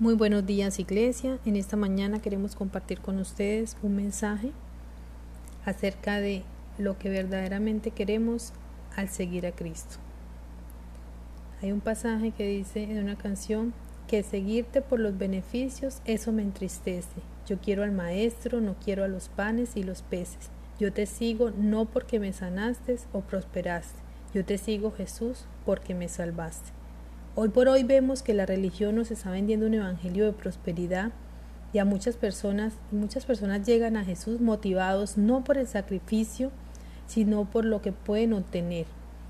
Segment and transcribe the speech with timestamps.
[0.00, 1.40] Muy buenos días Iglesia.
[1.44, 4.52] En esta mañana queremos compartir con ustedes un mensaje
[5.64, 6.44] acerca de
[6.78, 8.52] lo que verdaderamente queremos
[8.94, 9.96] al seguir a Cristo.
[11.60, 13.74] Hay un pasaje que dice en una canción
[14.06, 17.20] que seguirte por los beneficios, eso me entristece.
[17.48, 20.50] Yo quiero al Maestro, no quiero a los panes y los peces.
[20.78, 23.98] Yo te sigo no porque me sanaste o prosperaste.
[24.32, 26.77] Yo te sigo Jesús porque me salvaste.
[27.40, 31.12] Hoy por hoy vemos que la religión nos está vendiendo un evangelio de prosperidad
[31.72, 36.50] y a muchas personas, muchas personas llegan a Jesús motivados no por el sacrificio,
[37.06, 38.86] sino por lo que pueden obtener.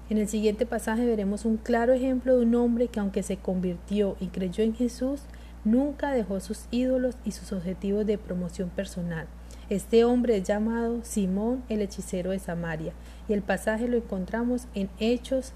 [0.09, 4.17] En el siguiente pasaje veremos un claro ejemplo de un hombre que aunque se convirtió
[4.21, 5.21] y creyó en Jesús,
[5.67, 9.27] nunca dejó sus ídolos y sus objetivos de promoción personal.
[9.69, 12.95] Este hombre es llamado Simón el hechicero de Samaria
[13.29, 15.53] y el pasaje lo encontramos en Hechos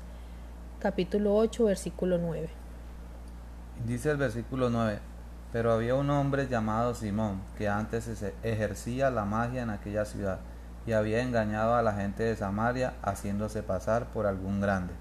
[0.82, 2.48] capítulo 8, versículo 9.
[3.86, 4.98] Dice el versículo 9,
[5.52, 8.08] pero había un hombre llamado Simón, que antes
[8.42, 10.40] ejercía la magia en aquella ciudad,
[10.84, 14.92] y había engañado a la gente de Samaria, haciéndose pasar por algún grande.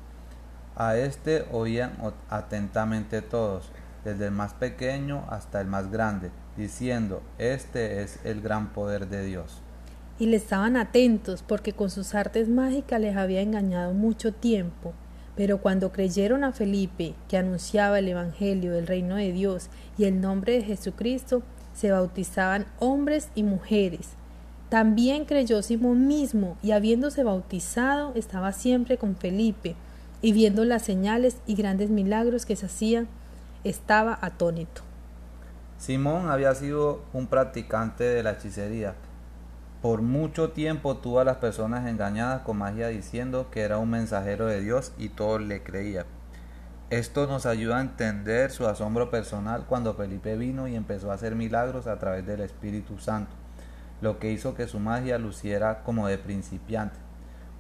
[0.76, 1.94] A éste oían
[2.30, 3.72] atentamente todos,
[4.06, 9.26] desde el más pequeño hasta el más grande, diciendo, Este es el gran poder de
[9.26, 9.64] Dios.
[10.20, 14.94] Y le estaban atentos, porque con sus artes mágicas les había engañado mucho tiempo.
[15.36, 20.20] Pero cuando creyeron a Felipe, que anunciaba el Evangelio del reino de Dios y el
[20.20, 21.42] nombre de Jesucristo,
[21.74, 24.10] se bautizaban hombres y mujeres.
[24.70, 29.76] También creyó Simón mismo, y habiéndose bautizado, estaba siempre con Felipe,
[30.22, 33.08] y viendo las señales y grandes milagros que se hacían,
[33.64, 34.82] estaba atónito.
[35.78, 38.96] Simón había sido un practicante de la hechicería,
[39.82, 44.46] por mucho tiempo tuvo a las personas engañadas con magia diciendo que era un mensajero
[44.46, 46.06] de Dios y todos le creían.
[46.92, 51.36] Esto nos ayuda a entender su asombro personal cuando Felipe vino y empezó a hacer
[51.36, 53.32] milagros a través del Espíritu Santo,
[54.02, 57.00] lo que hizo que su magia luciera como de principiante,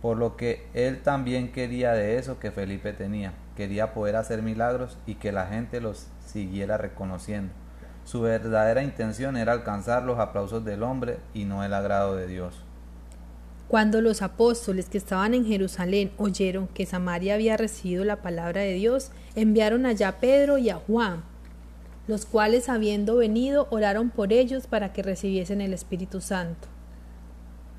[0.02, 5.00] por lo que él también quería de eso que Felipe tenía, quería poder hacer milagros
[5.08, 7.61] y que la gente los siguiera reconociendo.
[8.06, 12.64] Su verdadera intención era alcanzar los aplausos del hombre y no el agrado de Dios.
[13.68, 18.74] Cuando los apóstoles que estaban en Jerusalén oyeron que Samaria había recibido la palabra de
[18.74, 21.24] Dios, enviaron allá a Pedro y a Juan,
[22.06, 26.68] los cuales habiendo venido oraron por ellos para que recibiesen el Espíritu Santo.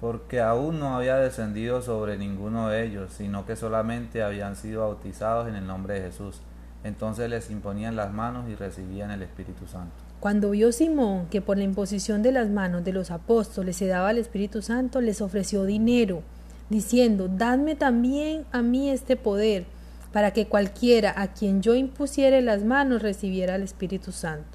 [0.00, 5.46] Porque aún no había descendido sobre ninguno de ellos, sino que solamente habían sido bautizados
[5.46, 6.40] en el nombre de Jesús.
[6.84, 10.11] Entonces les imponían las manos y recibían el Espíritu Santo.
[10.22, 14.12] Cuando vio Simón que por la imposición de las manos de los apóstoles se daba
[14.12, 16.22] el Espíritu Santo, les ofreció dinero,
[16.70, 19.64] diciendo, Dadme también a mí este poder,
[20.12, 24.46] para que cualquiera a quien yo impusiere las manos recibiera el Espíritu Santo.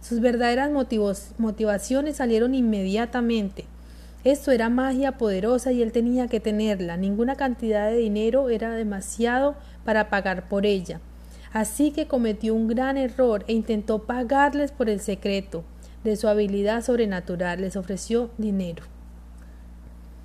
[0.00, 0.70] Sus verdaderas
[1.36, 3.66] motivaciones salieron inmediatamente.
[4.24, 6.96] Esto era magia poderosa y él tenía que tenerla.
[6.96, 9.54] Ninguna cantidad de dinero era demasiado
[9.84, 11.02] para pagar por ella.
[11.54, 15.62] Así que cometió un gran error e intentó pagarles por el secreto
[16.02, 17.60] de su habilidad sobrenatural.
[17.60, 18.82] Les ofreció dinero.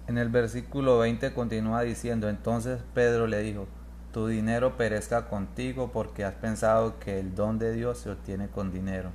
[0.08, 3.68] En el versículo 20 continúa diciendo, entonces Pedro le dijo,
[4.12, 8.72] tu dinero perezca contigo porque has pensado que el don de Dios se obtiene con
[8.72, 9.12] dinero.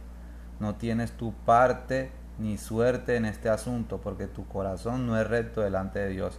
[0.60, 5.62] No tienes tu parte ni suerte en este asunto porque tu corazón no es recto
[5.62, 6.38] delante de Dios.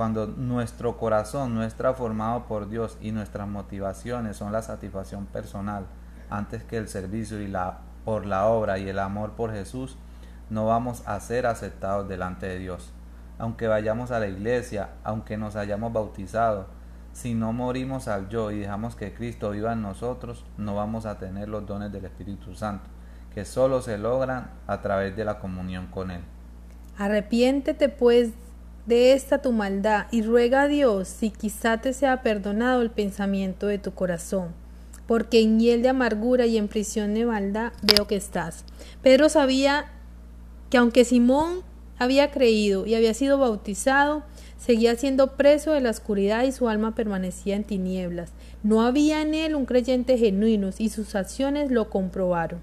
[0.00, 5.84] Cuando nuestro corazón no está formado por Dios y nuestras motivaciones son la satisfacción personal
[6.30, 9.98] antes que el servicio y la por la obra y el amor por Jesús,
[10.48, 12.94] no vamos a ser aceptados delante de Dios.
[13.36, 16.68] Aunque vayamos a la iglesia, aunque nos hayamos bautizado,
[17.12, 21.18] si no morimos al yo y dejamos que Cristo viva en nosotros, no vamos a
[21.18, 22.88] tener los dones del Espíritu Santo,
[23.34, 26.22] que solo se logran a través de la comunión con Él.
[26.96, 28.32] Arrepiéntete pues
[28.90, 33.68] de esta tu maldad y ruega a Dios si quizá te sea perdonado el pensamiento
[33.68, 34.48] de tu corazón,
[35.06, 38.64] porque en hiel de amargura y en prisión de maldad veo que estás.
[39.00, 39.86] Pedro sabía
[40.70, 41.62] que aunque Simón
[42.00, 44.24] había creído y había sido bautizado,
[44.58, 48.32] seguía siendo preso de la oscuridad y su alma permanecía en tinieblas.
[48.64, 52.58] No había en él un creyente genuino y sus acciones lo comprobaron.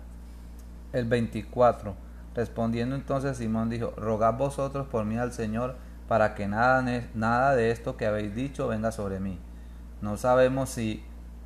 [0.91, 1.95] El 24.
[2.35, 5.75] Respondiendo entonces Simón dijo, Rogad vosotros por mí al Señor,
[6.07, 9.39] para que nada, de esto que habéis dicho venga sobre mí.
[10.01, 11.03] No sabemos si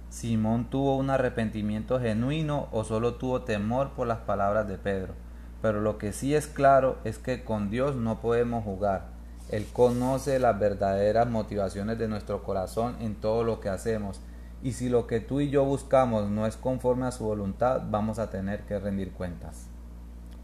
[0.10, 5.14] Simón tuvo un arrepentimiento genuino o solo tuvo temor por las palabras de Pedro.
[5.62, 9.06] Pero lo que sí es claro es que con Dios no podemos jugar.
[9.50, 14.22] Él conoce las verdaderas motivaciones de nuestro corazón en todo lo que hacemos
[14.64, 18.20] Y si lo que tú y yo buscamos no es conforme a su voluntad, vamos
[18.20, 19.68] a tener que rendir cuentas.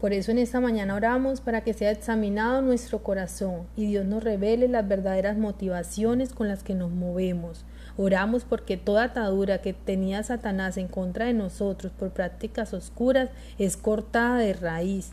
[0.00, 4.22] Por eso en esta mañana oramos para que sea examinado nuestro corazón y Dios nos
[4.22, 7.64] revele las verdaderas motivaciones con las que nos movemos.
[7.96, 13.76] Oramos porque toda atadura que tenía Satanás en contra de nosotros por prácticas oscuras es
[13.76, 15.10] cortada de raíz.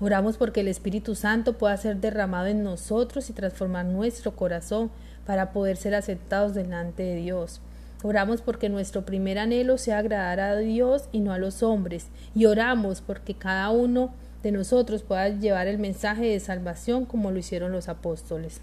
[0.00, 4.90] Oramos porque el Espíritu Santo pueda ser derramado en nosotros y transformar nuestro corazón
[5.24, 7.62] para poder ser aceptados delante de Dios.
[8.02, 12.08] Oramos porque nuestro primer anhelo sea agradar a Dios y no a los hombres.
[12.34, 14.12] Y oramos porque cada uno
[14.46, 18.60] de nosotros pueda llevar el mensaje de salvación como lo hicieron los apóstoles.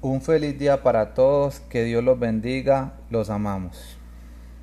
[0.00, 3.95] Un feliz día para todos, que Dios los bendiga, los amamos.